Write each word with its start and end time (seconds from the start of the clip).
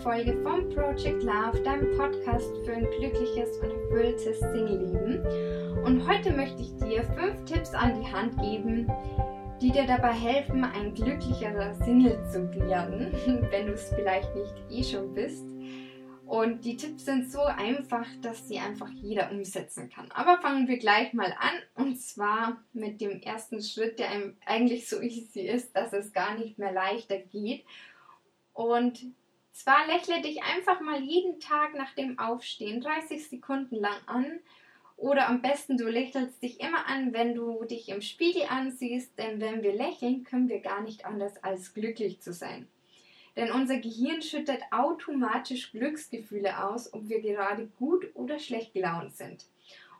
Folge 0.00 0.36
vom 0.42 0.68
Project 0.70 1.22
Love, 1.22 1.60
deinem 1.62 1.96
Podcast 1.96 2.50
für 2.64 2.72
ein 2.72 2.86
glückliches 2.98 3.56
und 3.58 3.70
erfülltes 3.70 4.40
Single-Leben. 4.40 5.84
Und 5.84 6.06
heute 6.06 6.32
möchte 6.32 6.62
ich 6.62 6.76
dir 6.76 7.04
fünf 7.04 7.44
Tipps 7.44 7.72
an 7.74 8.00
die 8.00 8.12
Hand 8.12 8.36
geben, 8.40 8.90
die 9.60 9.70
dir 9.70 9.86
dabei 9.86 10.12
helfen, 10.12 10.64
ein 10.64 10.94
glücklicherer 10.94 11.74
Single 11.74 12.18
zu 12.30 12.50
werden, 12.54 13.12
wenn 13.50 13.66
du 13.66 13.72
es 13.72 13.92
vielleicht 13.94 14.34
nicht 14.34 14.54
eh 14.70 14.82
schon 14.82 15.14
bist. 15.14 15.44
Und 16.26 16.64
die 16.64 16.76
Tipps 16.76 17.04
sind 17.04 17.30
so 17.30 17.42
einfach, 17.42 18.06
dass 18.22 18.48
sie 18.48 18.58
einfach 18.58 18.90
jeder 18.90 19.30
umsetzen 19.30 19.90
kann. 19.90 20.10
Aber 20.10 20.40
fangen 20.40 20.66
wir 20.66 20.78
gleich 20.78 21.12
mal 21.12 21.34
an. 21.38 21.84
Und 21.84 22.00
zwar 22.00 22.62
mit 22.72 23.00
dem 23.00 23.20
ersten 23.20 23.62
Schritt, 23.62 23.98
der 23.98 24.08
eigentlich 24.46 24.88
so 24.88 25.00
easy 25.00 25.42
ist, 25.42 25.76
dass 25.76 25.92
es 25.92 26.12
gar 26.12 26.36
nicht 26.36 26.58
mehr 26.58 26.72
leichter 26.72 27.18
geht. 27.18 27.64
Und 28.54 29.04
zwar 29.54 29.86
lächle 29.86 30.20
dich 30.20 30.42
einfach 30.42 30.80
mal 30.80 31.02
jeden 31.02 31.40
Tag 31.40 31.74
nach 31.74 31.94
dem 31.94 32.18
Aufstehen 32.18 32.80
30 32.80 33.28
Sekunden 33.28 33.76
lang 33.76 33.96
an. 34.06 34.40
Oder 34.96 35.28
am 35.28 35.42
besten 35.42 35.76
du 35.76 35.88
lächelst 35.88 36.42
dich 36.42 36.60
immer 36.60 36.86
an, 36.86 37.12
wenn 37.12 37.34
du 37.34 37.64
dich 37.64 37.88
im 37.88 38.00
Spiegel 38.00 38.44
ansiehst, 38.48 39.18
denn 39.18 39.40
wenn 39.40 39.62
wir 39.62 39.74
lächeln, 39.74 40.24
können 40.24 40.48
wir 40.48 40.60
gar 40.60 40.82
nicht 40.82 41.04
anders 41.04 41.42
als 41.42 41.74
glücklich 41.74 42.20
zu 42.20 42.32
sein. 42.32 42.68
Denn 43.36 43.50
unser 43.50 43.78
Gehirn 43.78 44.22
schüttet 44.22 44.60
automatisch 44.70 45.72
Glücksgefühle 45.72 46.64
aus, 46.64 46.92
ob 46.92 47.08
wir 47.08 47.20
gerade 47.20 47.66
gut 47.78 48.06
oder 48.14 48.38
schlecht 48.38 48.72
gelaunt 48.74 49.16
sind. 49.16 49.46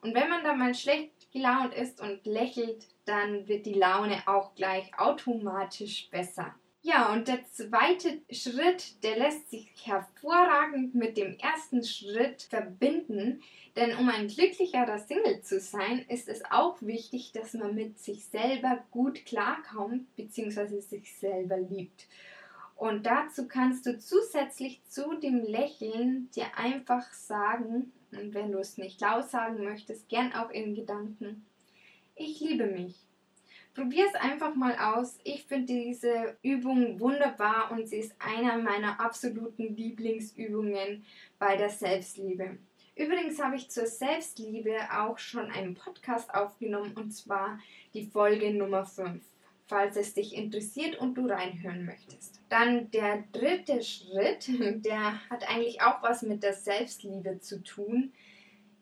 Und 0.03 0.15
wenn 0.15 0.29
man 0.29 0.45
dann 0.45 0.59
mal 0.59 0.75
schlecht 0.75 1.33
gelaunt 1.33 1.75
ist 1.75 2.01
und 2.01 2.25
lächelt, 2.27 2.87
dann 3.07 3.49
wird 3.49 3.67
die 3.67 3.75
Laune 3.75 4.23
auch 4.27 4.55
gleich 4.55 4.97
automatisch 4.99 6.09
besser. 6.11 6.55
Ja, 6.87 7.15
und 7.15 7.29
der 7.29 7.43
zweite 7.51 8.21
Schritt, 8.31 9.03
der 9.03 9.17
lässt 9.17 9.49
sich 9.49 9.73
hervorragend 9.87 10.95
mit 10.95 11.17
dem 11.17 11.35
ersten 11.39 11.83
Schritt 11.83 12.43
verbinden, 12.43 13.41
denn 13.75 13.97
um 13.97 14.11
ein 14.11 14.29
glücklicherer 14.29 14.99
Single 14.99 15.41
zu 15.41 15.61
sein, 15.61 16.05
ist 16.11 16.29
es 16.29 16.45
auch 16.51 16.83
wichtig, 16.83 17.33
dass 17.33 17.55
man 17.55 17.75
mit 17.75 17.99
sich 17.99 18.27
selber 18.27 18.85
gut 18.91 19.25
klarkommt 19.25 20.15
bzw. 20.17 20.81
sich 20.81 21.17
selber 21.17 21.57
liebt. 21.57 22.07
Und 22.77 23.07
dazu 23.07 23.49
kannst 23.49 23.87
du 23.87 23.99
zusätzlich 23.99 24.85
zu 24.87 25.15
dem 25.15 25.43
Lächeln 25.43 26.29
dir 26.37 26.55
einfach 26.55 27.11
sagen, 27.15 27.93
und 28.13 28.35
wenn 28.35 28.53
du 28.53 28.59
es 28.59 28.77
nicht 28.77 29.01
laut 29.01 29.31
sagen 29.31 29.65
möchtest, 29.65 30.11
gern 30.11 30.35
auch 30.35 30.51
in 30.51 30.75
Gedanken, 30.75 31.47
ich 32.15 32.41
liebe 32.41 32.67
mich. 32.67 32.95
Probier 33.75 34.07
es 34.07 34.15
einfach 34.15 34.55
mal 34.55 34.77
aus. 34.79 35.19
Ich 35.25 35.45
finde 35.47 35.73
diese 35.73 36.37
Übung 36.43 37.01
wunderbar 37.01 37.73
und 37.73 37.89
sie 37.89 37.97
ist 37.97 38.15
einer 38.21 38.57
meiner 38.59 39.01
absoluten 39.01 39.75
Lieblingsübungen 39.75 41.05
bei 41.41 41.57
der 41.57 41.71
Selbstliebe. 41.71 42.59
Übrigens 42.95 43.43
habe 43.43 43.57
ich 43.57 43.71
zur 43.71 43.87
Selbstliebe 43.87 44.77
auch 44.93 45.19
schon 45.19 45.51
einen 45.51 45.75
Podcast 45.75 46.33
aufgenommen 46.33 46.93
und 46.95 47.11
zwar 47.11 47.59
die 47.95 48.07
Folge 48.07 48.55
Nummer 48.55 48.87
5, 48.87 49.21
falls 49.67 49.97
es 49.97 50.15
dich 50.15 50.37
interessiert 50.37 50.97
und 51.01 51.15
du 51.15 51.27
reinhören 51.27 51.85
möchtest. 51.85 52.41
Dann 52.51 52.93
der 52.93 53.25
dritte 53.33 53.83
Schritt, 53.83 54.49
der 54.85 55.29
hat 55.29 55.51
eigentlich 55.51 55.83
auch 55.83 56.01
was 56.01 56.23
mit 56.23 56.45
der 56.45 56.55
Selbstliebe 56.55 57.41
zu 57.41 57.61
tun. 57.65 58.13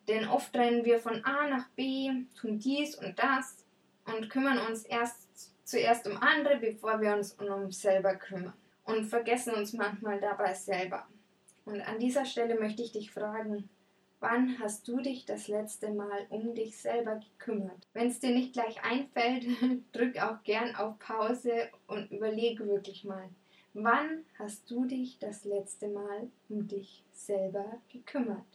Denn 0.07 0.29
oft 0.29 0.55
rennen 0.55 0.85
wir 0.85 0.99
von 0.99 1.25
A 1.25 1.49
nach 1.49 1.69
B, 1.71 2.11
tun 2.39 2.59
dies 2.59 2.95
und 2.97 3.19
das 3.19 3.62
und 4.07 4.31
kümmern 4.31 4.59
uns 4.59 4.85
erst 4.85 5.55
zuerst 5.65 6.07
um 6.07 6.17
andere, 6.19 6.57
bevor 6.59 7.01
wir 7.01 7.15
uns 7.15 7.33
um 7.35 7.47
uns 7.47 7.81
selber 7.81 8.15
kümmern. 8.17 8.55
Und 8.85 9.05
vergessen 9.05 9.55
uns 9.55 9.73
manchmal 9.73 10.21
dabei 10.21 10.55
selber. 10.55 11.07
Und 11.65 11.81
an 11.83 12.01
dieser 12.01 12.25
Stelle 12.25 12.59
möchte 12.59 12.83
ich 12.83 12.93
dich 12.93 13.13
fragen, 13.13 13.69
wann 14.21 14.59
hast 14.59 14.87
du 14.89 15.01
dich 15.01 15.25
das 15.25 15.49
letzte 15.49 15.91
Mal 15.91 16.27
um 16.31 16.55
dich 16.55 16.77
selber 16.77 17.21
gekümmert? 17.21 17.87
Wenn 17.93 18.09
es 18.09 18.21
dir 18.21 18.31
nicht 18.31 18.53
gleich 18.53 18.83
einfällt, 18.83 19.47
drück 19.93 20.19
auch 20.21 20.43
gern 20.43 20.75
auf 20.75 20.99
Pause 20.99 21.69
und 21.87 22.11
überlege 22.11 22.67
wirklich 22.67 23.05
mal, 23.05 23.29
wann 23.75 24.25
hast 24.39 24.71
du 24.71 24.85
dich 24.85 25.19
das 25.19 25.45
letzte 25.45 25.89
Mal 25.89 26.29
um 26.49 26.67
dich 26.67 27.05
selber 27.13 27.81
gekümmert? 27.93 28.47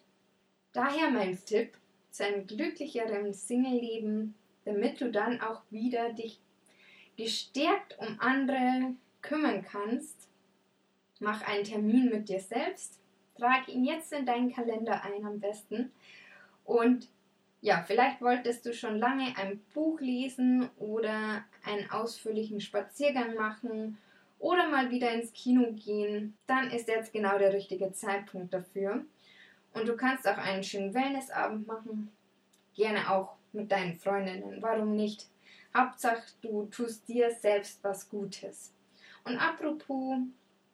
Daher 0.73 1.09
mein 1.09 1.38
Tipp 1.45 1.77
zu 2.11 2.25
einem 2.25 2.47
glücklicheren 2.47 3.33
Single-Leben 3.33 4.35
damit 4.77 5.01
du 5.01 5.09
dann 5.09 5.41
auch 5.41 5.61
wieder 5.71 6.13
dich 6.13 6.39
gestärkt 7.17 7.97
um 7.97 8.19
andere 8.19 8.93
kümmern 9.23 9.63
kannst. 9.63 10.29
Mach 11.19 11.41
einen 11.47 11.63
Termin 11.63 12.09
mit 12.09 12.29
dir 12.29 12.39
selbst, 12.39 12.99
trag 13.35 13.67
ihn 13.67 13.83
jetzt 13.83 14.13
in 14.13 14.27
deinen 14.27 14.53
Kalender 14.53 15.03
ein 15.03 15.25
am 15.25 15.39
besten 15.39 15.91
und 16.63 17.07
ja, 17.61 17.83
vielleicht 17.88 18.21
wolltest 18.21 18.67
du 18.67 18.73
schon 18.73 18.99
lange 18.99 19.35
ein 19.35 19.59
Buch 19.73 19.99
lesen 19.99 20.69
oder 20.77 21.44
einen 21.65 21.89
ausführlichen 21.89 22.61
Spaziergang 22.61 23.33
machen 23.33 23.97
oder 24.38 24.69
mal 24.69 24.91
wieder 24.91 25.11
ins 25.11 25.33
Kino 25.33 25.71
gehen, 25.71 26.38
dann 26.45 26.69
ist 26.69 26.88
jetzt 26.88 27.11
genau 27.11 27.39
der 27.39 27.53
richtige 27.53 27.91
Zeitpunkt 27.94 28.53
dafür. 28.53 29.03
Und 29.73 29.88
du 29.88 29.97
kannst 29.97 30.27
auch 30.27 30.38
einen 30.38 30.63
schönen 30.63 30.94
Wellnessabend 30.94 31.65
machen, 31.65 32.11
gerne 32.75 33.11
auch 33.11 33.36
mit 33.57 33.72
deinen 33.72 33.95
Freundinnen. 33.95 34.62
Warum 34.62 34.95
nicht? 34.95 35.28
Hauptsache, 35.75 36.23
du 36.41 36.66
tust 36.68 37.07
dir 37.07 37.31
selbst 37.31 37.84
was 37.84 38.09
Gutes. 38.09 38.73
Und 39.25 39.38
apropos 39.38 40.19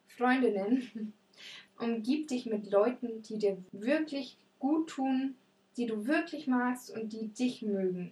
Freundinnen, 0.08 1.14
umgib 1.80 2.28
dich 2.28 2.46
mit 2.46 2.70
Leuten, 2.70 3.24
die 3.24 3.40
dir 3.40 3.58
wirklich 3.72 4.38
gut 4.60 4.90
tun, 4.90 5.36
die 5.78 5.88
du 5.88 6.06
wirklich 6.06 6.46
magst 6.46 6.92
und 6.92 7.12
die 7.12 7.30
dich 7.30 7.64
mögen. 7.64 8.12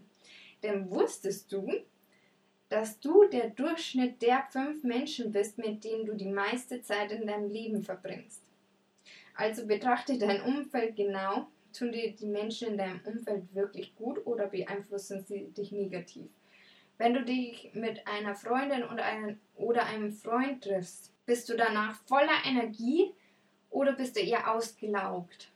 Denn 0.63 0.89
wusstest 0.89 1.51
du, 1.51 1.71
dass 2.69 2.99
du 2.99 3.25
der 3.25 3.49
Durchschnitt 3.49 4.21
der 4.21 4.43
fünf 4.49 4.83
Menschen 4.83 5.31
bist, 5.31 5.57
mit 5.57 5.83
denen 5.83 6.05
du 6.05 6.15
die 6.15 6.31
meiste 6.31 6.81
Zeit 6.81 7.11
in 7.11 7.27
deinem 7.27 7.49
Leben 7.49 7.83
verbringst? 7.83 8.41
Also 9.35 9.65
betrachte 9.65 10.17
dein 10.17 10.41
Umfeld 10.41 10.95
genau 10.95 11.47
Tun 11.73 11.91
dir 11.91 12.11
die 12.11 12.27
Menschen 12.27 12.69
in 12.69 12.77
deinem 12.77 13.01
Umfeld 13.05 13.53
wirklich 13.53 13.95
gut 13.95 14.25
oder 14.25 14.47
beeinflussen 14.47 15.23
sie 15.23 15.51
dich 15.51 15.71
negativ? 15.71 16.29
Wenn 16.97 17.13
du 17.13 17.23
dich 17.23 17.71
mit 17.73 18.05
einer 18.07 18.35
Freundin 18.35 18.83
oder 18.83 19.03
einem, 19.03 19.39
oder 19.55 19.85
einem 19.85 20.11
Freund 20.11 20.63
triffst, 20.63 21.11
bist 21.25 21.49
du 21.49 21.55
danach 21.55 21.95
voller 22.05 22.45
Energie 22.45 23.13
oder 23.69 23.93
bist 23.93 24.15
du 24.15 24.19
eher 24.19 24.53
ausgelaugt? 24.53 25.51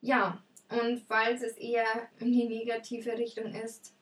Ja, 0.00 0.42
und 0.68 1.00
falls 1.08 1.42
es 1.42 1.56
eher 1.56 2.08
in 2.18 2.32
die 2.32 2.48
negative 2.48 3.16
Richtung 3.18 3.52
ist, 3.54 3.94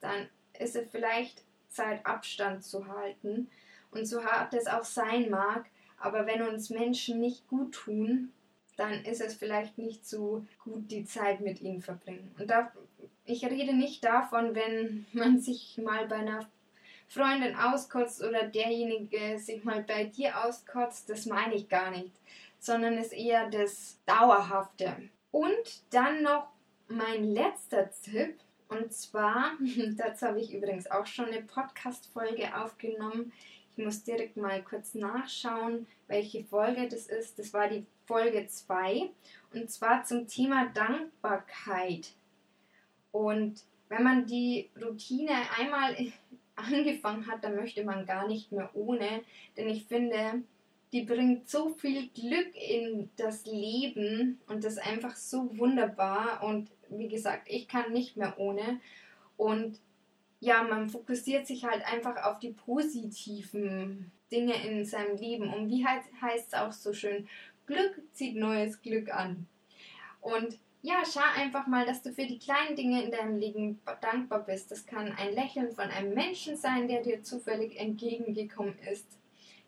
dann 0.00 0.28
ist 0.58 0.76
es 0.76 0.88
vielleicht 0.90 1.42
Zeit, 1.68 2.04
Abstand 2.06 2.64
zu 2.64 2.86
halten. 2.86 3.50
Und 3.90 4.06
so 4.06 4.24
hart 4.24 4.54
es 4.54 4.66
auch 4.66 4.84
sein 4.84 5.30
mag, 5.30 5.66
aber 5.98 6.26
wenn 6.26 6.42
uns 6.42 6.70
Menschen 6.70 7.20
nicht 7.20 7.48
gut 7.48 7.72
tun, 7.72 8.32
dann 8.76 9.04
ist 9.04 9.20
es 9.20 9.34
vielleicht 9.34 9.78
nicht 9.78 10.06
so 10.06 10.44
gut, 10.64 10.90
die 10.90 11.04
Zeit 11.04 11.40
mit 11.40 11.60
ihnen 11.60 11.82
verbringen. 11.82 12.34
Und 12.38 12.50
da, 12.50 12.72
ich 13.24 13.44
rede 13.44 13.74
nicht 13.74 14.04
davon, 14.04 14.54
wenn 14.54 15.06
man 15.12 15.38
sich 15.38 15.78
mal 15.78 16.06
bei 16.06 16.16
einer 16.16 16.48
Freundin 17.08 17.56
auskotzt 17.56 18.22
oder 18.22 18.44
derjenige 18.44 19.38
sich 19.38 19.64
mal 19.64 19.82
bei 19.82 20.04
dir 20.04 20.44
auskotzt, 20.44 21.10
das 21.10 21.26
meine 21.26 21.54
ich 21.54 21.68
gar 21.68 21.90
nicht, 21.90 22.12
sondern 22.60 22.98
ist 22.98 23.12
eher 23.12 23.50
das 23.50 23.98
Dauerhafte. 24.06 24.94
Und 25.32 25.82
dann 25.90 26.22
noch 26.22 26.48
mein 26.88 27.24
letzter 27.24 27.90
Tipp, 27.90 28.38
und 28.68 28.92
zwar, 28.92 29.52
dazu 29.96 30.26
habe 30.26 30.40
ich 30.40 30.54
übrigens 30.54 30.88
auch 30.90 31.06
schon 31.06 31.26
eine 31.26 31.42
Podcast-Folge 31.42 32.56
aufgenommen. 32.56 33.32
Ich 33.76 33.84
muss 33.84 34.02
direkt 34.02 34.36
mal 34.36 34.62
kurz 34.62 34.94
nachschauen, 34.94 35.86
welche 36.06 36.44
Folge 36.44 36.88
das 36.88 37.06
ist. 37.06 37.38
Das 37.38 37.52
war 37.52 37.68
die 37.68 37.86
Folge 38.06 38.46
2 38.46 39.10
und 39.54 39.70
zwar 39.70 40.04
zum 40.04 40.26
Thema 40.26 40.68
Dankbarkeit. 40.74 42.12
Und 43.12 43.62
wenn 43.88 44.02
man 44.02 44.26
die 44.26 44.70
Routine 44.80 45.32
einmal 45.58 45.96
angefangen 46.56 47.26
hat, 47.26 47.44
dann 47.44 47.56
möchte 47.56 47.84
man 47.84 48.06
gar 48.06 48.26
nicht 48.26 48.52
mehr 48.52 48.70
ohne, 48.74 49.22
denn 49.56 49.68
ich 49.68 49.86
finde, 49.86 50.42
die 50.92 51.02
bringt 51.02 51.48
so 51.48 51.70
viel 51.70 52.08
Glück 52.08 52.54
in 52.54 53.10
das 53.16 53.46
Leben 53.46 54.40
und 54.48 54.64
das 54.64 54.78
einfach 54.78 55.16
so 55.16 55.56
wunderbar 55.56 56.42
und 56.42 56.68
wie 56.88 57.08
gesagt, 57.08 57.46
ich 57.46 57.68
kann 57.68 57.92
nicht 57.92 58.16
mehr 58.16 58.34
ohne 58.38 58.80
und 59.36 59.78
ja, 60.40 60.62
man 60.62 60.88
fokussiert 60.88 61.46
sich 61.46 61.64
halt 61.64 61.84
einfach 61.84 62.24
auf 62.24 62.38
die 62.38 62.52
positiven 62.52 64.10
Dinge 64.32 64.54
in 64.66 64.84
seinem 64.84 65.16
Leben 65.16 65.52
und 65.52 65.68
wie 65.68 65.86
heißt 65.86 66.48
es 66.48 66.54
auch 66.54 66.72
so 66.72 66.92
schön, 66.92 67.28
Glück 67.66 68.00
zieht 68.12 68.36
neues 68.36 68.80
Glück 68.82 69.12
an. 69.14 69.46
Und 70.20 70.58
ja, 70.82 71.02
schau 71.04 71.20
einfach 71.36 71.66
mal, 71.66 71.84
dass 71.84 72.02
du 72.02 72.12
für 72.12 72.26
die 72.26 72.38
kleinen 72.38 72.74
Dinge 72.74 73.02
in 73.02 73.10
deinem 73.10 73.36
Leben 73.36 73.80
dankbar 74.00 74.40
bist. 74.40 74.70
Das 74.70 74.86
kann 74.86 75.12
ein 75.12 75.34
Lächeln 75.34 75.72
von 75.72 75.90
einem 75.90 76.14
Menschen 76.14 76.56
sein, 76.56 76.88
der 76.88 77.02
dir 77.02 77.22
zufällig 77.22 77.78
entgegengekommen 77.78 78.78
ist. 78.90 79.06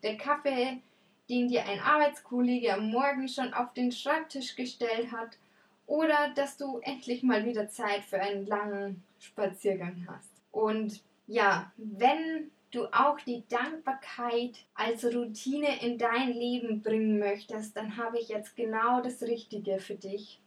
Der 0.02 0.16
Kaffee, 0.16 0.80
den 1.28 1.48
dir 1.48 1.66
ein 1.66 1.80
Arbeitskollege 1.80 2.72
am 2.72 2.90
Morgen 2.90 3.28
schon 3.28 3.52
auf 3.52 3.74
den 3.74 3.92
Schreibtisch 3.92 4.56
gestellt 4.56 5.12
hat 5.12 5.38
oder 5.86 6.32
dass 6.34 6.56
du 6.56 6.78
endlich 6.78 7.22
mal 7.22 7.44
wieder 7.44 7.68
Zeit 7.68 8.04
für 8.04 8.18
einen 8.18 8.46
langen 8.46 9.02
Spaziergang 9.18 10.06
hast. 10.08 10.31
Und 10.52 11.02
ja, 11.26 11.72
wenn 11.76 12.50
du 12.70 12.86
auch 12.86 13.18
die 13.20 13.42
Dankbarkeit 13.48 14.64
als 14.74 15.04
Routine 15.04 15.82
in 15.82 15.98
dein 15.98 16.32
Leben 16.32 16.82
bringen 16.82 17.18
möchtest, 17.18 17.76
dann 17.76 17.96
habe 17.96 18.18
ich 18.18 18.28
jetzt 18.28 18.56
genau 18.56 19.02
das 19.02 19.22
Richtige 19.22 19.78
für 19.78 19.94
dich. 19.94 20.40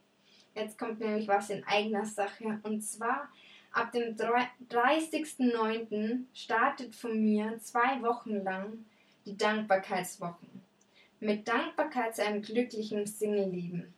Jetzt 0.54 0.78
kommt 0.78 1.00
nämlich 1.00 1.28
was 1.28 1.50
in 1.50 1.64
eigener 1.64 2.06
Sache. 2.06 2.60
Und 2.62 2.82
zwar 2.82 3.28
ab 3.72 3.92
dem 3.92 4.16
30.09. 4.16 6.20
startet 6.32 6.94
von 6.94 7.22
mir 7.22 7.58
zwei 7.60 8.00
Wochen 8.02 8.42
lang 8.42 8.84
die 9.26 9.36
Dankbarkeitswochen. 9.36 10.62
Mit 11.20 11.46
Dankbarkeit 11.46 12.16
zu 12.16 12.24
einem 12.24 12.42
glücklichen 12.42 13.06
Single-Leben. 13.06 13.92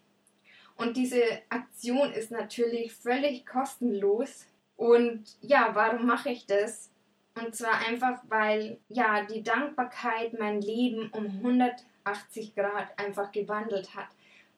Und 0.76 0.96
diese 0.96 1.22
Aktion 1.48 2.12
ist 2.12 2.30
natürlich 2.30 2.92
völlig 2.92 3.44
kostenlos. 3.44 4.46
Und 4.78 5.24
ja, 5.40 5.70
warum 5.74 6.06
mache 6.06 6.30
ich 6.30 6.46
das? 6.46 6.88
Und 7.34 7.54
zwar 7.54 7.84
einfach, 7.86 8.20
weil 8.28 8.78
ja 8.88 9.24
die 9.24 9.42
Dankbarkeit 9.42 10.38
mein 10.38 10.60
Leben 10.60 11.10
um 11.10 11.26
180 11.26 12.54
Grad 12.54 12.96
einfach 12.96 13.32
gewandelt 13.32 13.96
hat. 13.96 14.06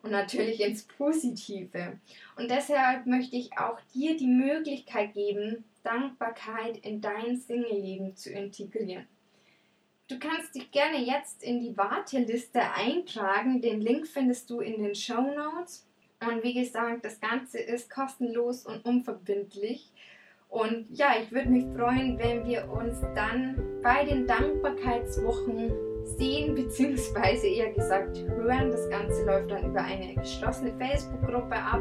Und 0.03 0.11
natürlich 0.13 0.61
ins 0.61 0.83
Positive. 0.85 1.99
Und 2.37 2.51
deshalb 2.51 3.07
möchte 3.07 3.37
ich 3.37 3.59
auch 3.59 3.79
dir 3.95 4.17
die 4.17 4.27
Möglichkeit 4.27 5.15
geben, 5.15 5.65
Dankbarkeit 5.83 6.77
in 6.79 7.01
dein 7.01 7.39
Single-Leben 7.39 8.15
zu 8.15 8.31
integrieren. 8.31 9.07
Du 10.09 10.19
kannst 10.19 10.55
dich 10.55 10.71
gerne 10.71 10.99
jetzt 10.99 11.43
in 11.43 11.61
die 11.61 11.77
Warteliste 11.79 12.61
eintragen. 12.75 13.63
Den 13.63 13.81
Link 13.81 14.07
findest 14.07 14.51
du 14.51 14.61
in 14.61 14.83
den 14.83 14.95
Show 14.95 15.23
Notes. 15.23 15.87
Und 16.29 16.43
wie 16.43 16.53
gesagt, 16.53 17.03
das 17.03 17.19
Ganze 17.19 17.59
ist 17.59 17.89
kostenlos 17.89 18.67
und 18.67 18.85
unverbindlich. 18.85 19.91
Und 20.51 20.87
ja, 20.91 21.15
ich 21.23 21.33
würde 21.33 21.49
mich 21.49 21.65
freuen, 21.75 22.19
wenn 22.19 22.45
wir 22.45 22.71
uns 22.71 23.01
dann 23.15 23.57
bei 23.83 24.05
den 24.05 24.27
Dankbarkeitswochen 24.27 25.73
sehen, 26.05 26.55
beziehungsweise 26.57 27.47
eher 27.47 27.73
gesagt 27.73 28.19
hören. 28.19 28.71
Das 28.71 28.91
Ganze 28.91 29.25
läuft 29.25 29.51
dann 29.51 29.71
über 29.71 29.81
eine 29.81 30.15
geschlossene 30.15 30.73
Facebook-Gruppe 30.77 31.57
ab. 31.57 31.81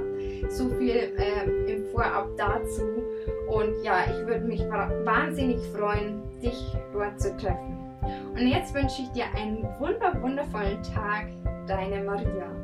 So 0.50 0.70
viel 0.70 1.18
ähm, 1.18 1.68
im 1.68 1.86
Vorab 1.88 2.30
dazu. 2.38 3.04
Und 3.50 3.84
ja, 3.84 4.06
ich 4.06 4.26
würde 4.26 4.46
mich 4.46 4.62
wahnsinnig 4.62 5.60
freuen, 5.76 6.22
dich 6.40 6.78
dort 6.94 7.20
zu 7.20 7.36
treffen. 7.36 7.78
Und 8.36 8.48
jetzt 8.48 8.74
wünsche 8.74 9.02
ich 9.02 9.10
dir 9.10 9.26
einen 9.36 9.64
wunder 9.80 10.16
wundervollen 10.22 10.82
Tag, 10.84 11.28
deine 11.68 12.04
Maria. 12.06 12.56